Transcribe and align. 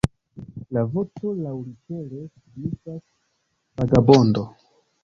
La 0.77 0.85
voto 0.95 1.33
laŭlitere 1.41 2.25
signifas 2.33 2.99
"vagabondo". 3.83 4.53